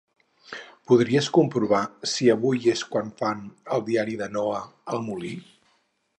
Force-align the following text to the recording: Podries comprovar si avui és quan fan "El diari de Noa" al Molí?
Podries 0.91 1.27
comprovar 1.37 1.81
si 2.13 2.31
avui 2.35 2.73
és 2.73 2.83
quan 2.95 3.13
fan 3.21 3.45
"El 3.77 3.85
diari 3.91 4.19
de 4.25 4.31
Noa" 4.39 4.65
al 4.97 5.07
Molí? 5.11 5.37